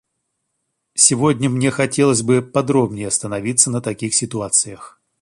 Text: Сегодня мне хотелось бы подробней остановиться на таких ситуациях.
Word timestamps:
Сегодня 0.95 1.47
мне 1.51 1.69
хотелось 1.69 2.23
бы 2.23 2.41
подробней 2.41 3.05
остановиться 3.05 3.69
на 3.69 3.81
таких 3.83 4.15
ситуациях. 4.15 4.99